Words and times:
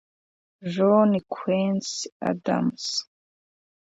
John 0.73 1.11
Quincy 1.33 2.09
Adams 2.29 2.85